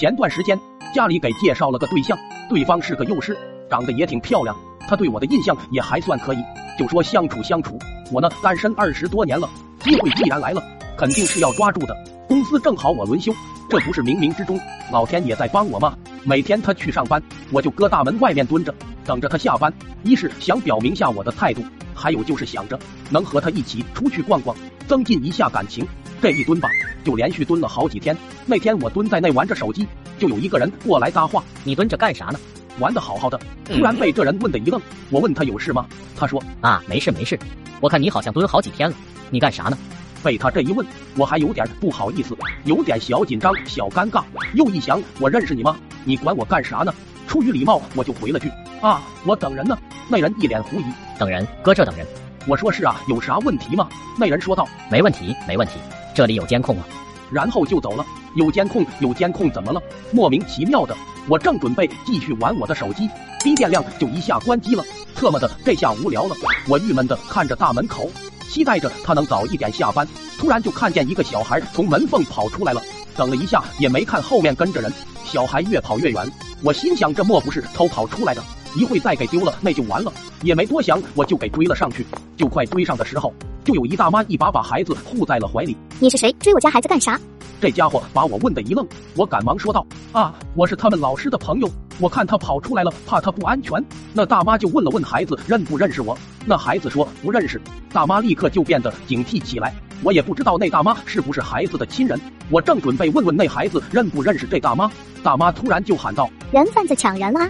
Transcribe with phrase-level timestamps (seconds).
[0.00, 0.58] 前段时间
[0.94, 2.18] 家里给介绍了个对象，
[2.48, 3.36] 对方是个幼师，
[3.68, 4.56] 长得也挺漂亮，
[4.88, 6.38] 他对我的印象也还算可以，
[6.78, 7.78] 就说相处相处。
[8.10, 9.46] 我呢单身二十多年了，
[9.80, 10.62] 机会既然来了，
[10.96, 11.94] 肯定是要抓住的。
[12.26, 13.30] 公司正好我轮休，
[13.68, 14.58] 这不是冥冥之中，
[14.90, 15.94] 老天也在帮我吗？
[16.24, 17.22] 每天他去上班，
[17.52, 18.74] 我就搁大门外面蹲着，
[19.04, 19.70] 等着他下班。
[20.02, 21.62] 一是想表明下我的态度，
[21.94, 22.80] 还有就是想着
[23.10, 24.56] 能和他一起出去逛逛，
[24.88, 25.86] 增进一下感情。
[26.22, 26.70] 这一蹲吧，
[27.04, 28.16] 就连续蹲了好几天。
[28.46, 29.86] 那天我蹲在那玩着手机，
[30.18, 32.38] 就有一个人过来搭话：“你蹲着干啥呢？
[32.78, 34.80] 玩的好好的。”突然被这人问的一愣。
[35.10, 35.86] 我问他有事吗？
[36.16, 37.38] 他说：“啊，没事没事。
[37.80, 38.96] 我看你好像蹲好几天了，
[39.30, 39.78] 你干啥呢？”
[40.22, 44.22] 被他这一问，我还有点不好意思，有点小紧张、小尴尬。
[44.54, 45.76] 又一想，我认识你吗？
[46.04, 46.92] 你管我干啥呢？
[47.26, 48.50] 出于礼貌，我就回了句
[48.82, 49.78] ：“啊，我等人呢。”
[50.08, 50.84] 那人一脸狐疑
[51.18, 51.46] ：“等人？
[51.62, 52.06] 搁这等人？”
[52.46, 55.74] 我说：“是啊，有啥问题吗？”那人说道：“没问题，没问题。”
[56.20, 56.84] 这里有监控啊，
[57.30, 58.04] 然后就走了。
[58.34, 59.80] 有监控，有监控，怎么了？
[60.12, 60.94] 莫名其妙的。
[61.26, 63.08] 我正准备继续玩我的手机，
[63.42, 64.84] 低电量就一下关机了。
[65.14, 66.36] 特么的，这下无聊了。
[66.68, 68.10] 我郁闷的看着大门口，
[68.50, 70.06] 期待着他能早一点下班。
[70.36, 72.82] 突然就看见一个小孩从门缝跑出来了，
[73.16, 74.92] 等了一下也没看后面跟着人，
[75.24, 76.30] 小孩越跑越远。
[76.62, 78.44] 我心想这莫不是偷跑出来的？
[78.76, 80.12] 一会再给丢了那就完了。
[80.42, 82.04] 也没多想，我就给追了上去。
[82.36, 83.32] 就快追上的时候。
[83.64, 85.76] 就有一大妈一把把孩子护在了怀里。
[85.98, 86.32] 你是谁？
[86.40, 87.20] 追我家孩子干啥？
[87.60, 91.68] 这家伙把我问的一愣，我赶忙说道：“啊，我是他们老师的朋友。
[91.98, 96.16] 我看他跑出来了，怕他不安全。”那大妈就问了问孩子认不认识我。
[96.46, 97.60] 那孩子说不认识。
[97.92, 99.74] 大妈立刻就变得警惕起来。
[100.02, 102.18] 我也不知道那大妈是不是孩子的亲人。
[102.48, 104.90] 我正准备问问那孩子认不认识这大妈，
[105.22, 107.40] 大妈突然就喊道：“人贩子抢人了！”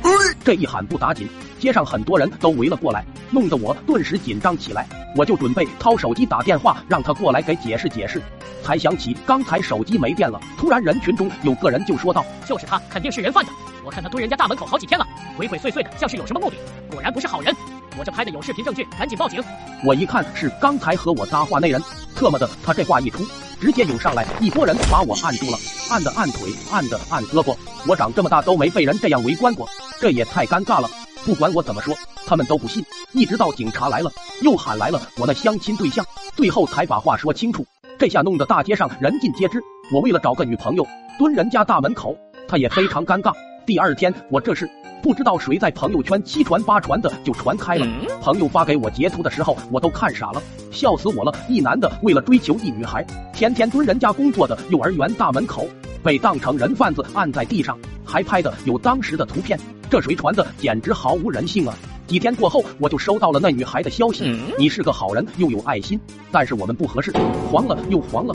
[0.45, 4.87] 这一喊不打紧，街上很多人都围了过来，弄得我顿时紧张起来。
[5.17, 8.23] 我就准备掏手机打电话让他过来给解释解释，
[8.62, 10.41] 才想起刚才手机没电了。
[10.57, 13.51] 突然人群中有个人就说道：“就是他，肯定是人贩子！
[13.85, 16.57] 我看他蹲人家大门口好几天了，鬼鬼祟祟的，像是有什么目的。
[16.91, 17.55] 果然不是好人！
[17.98, 19.42] 我这拍的有视频证据，赶紧报警！”
[19.85, 21.83] 我一看是刚才和我搭话那人，
[22.20, 23.25] 特么的，他这话一出，
[23.58, 25.57] 直接涌上来一波人把我按住了，
[25.89, 27.57] 按的按腿，按的按胳膊。
[27.89, 29.67] 我长这么大都没被人这样围观过，
[29.98, 30.91] 这也太尴尬了。
[31.25, 31.95] 不管我怎么说，
[32.27, 32.85] 他们都不信。
[33.14, 36.05] 一直到警察来了，又喊来了我那相亲对象，
[36.36, 37.64] 最后才把话说清楚。
[37.98, 39.59] 这下弄得大街上人尽皆知，
[39.91, 40.86] 我为了找个女朋友
[41.19, 42.14] 蹲人家大门口，
[42.47, 43.33] 他也非常尴尬。
[43.70, 44.69] 第二天，我这是
[45.01, 47.86] 不知道谁在朋友圈七传八传的就传开了。
[48.20, 50.42] 朋友发给我截图的时候，我都看傻了，
[50.73, 51.33] 笑死我了！
[51.48, 55.69] 一男的为了追求一女孩，天天蹲人家工作的幼儿园大门口，
[56.03, 59.57] 被当成人贩子按在地上，还拍的有当时的图片。
[59.89, 60.45] 这谁传的？
[60.59, 61.73] 简直毫无人性啊！
[62.09, 65.97] 几天过后，我就收到了那女孩的消息，你是个好人，又有爱心，
[66.33, 67.13] 但是我们不合适，
[67.53, 68.35] 黄了又黄了。